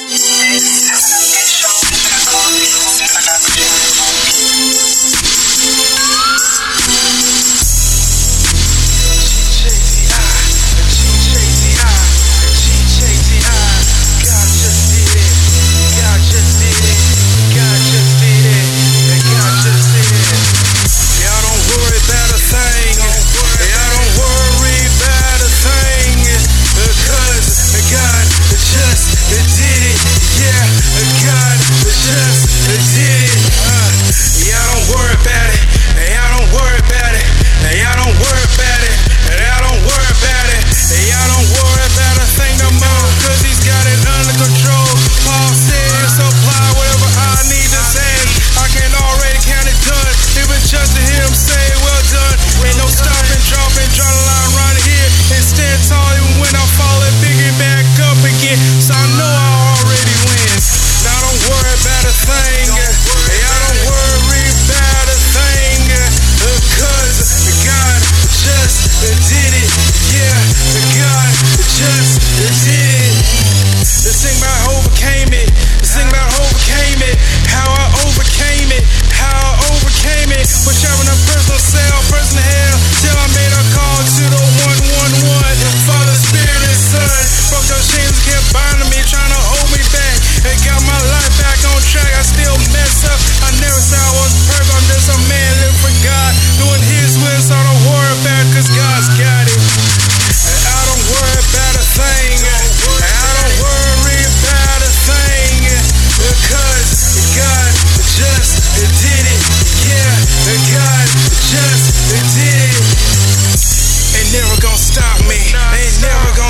Yes. 0.00 0.31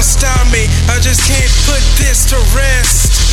stop 0.02 0.50
me. 0.50 0.66
I 0.88 0.98
just 0.98 1.22
can't 1.22 1.52
put 1.66 1.82
this 1.96 2.26
to 2.26 2.36
rest. 2.56 3.31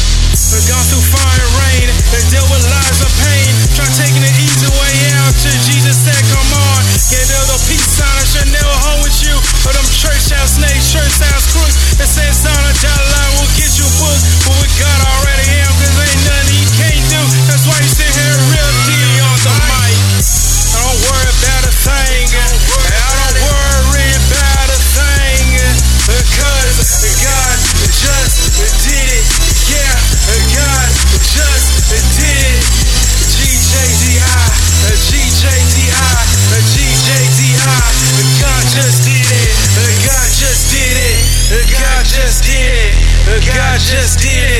just 44.09 44.23
did 44.23 44.49
it. 44.53 44.58